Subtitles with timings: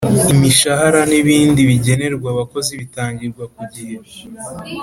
[0.33, 3.95] imishahara n ibindi bigenerwa abakozi bitangirwa kugihe